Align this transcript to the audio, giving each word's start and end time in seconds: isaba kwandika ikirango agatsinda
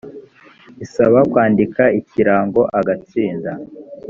isaba 0.85 1.19
kwandika 1.31 1.83
ikirango 1.99 2.61
agatsinda 2.79 3.51